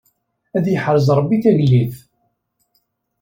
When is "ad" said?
0.57-0.65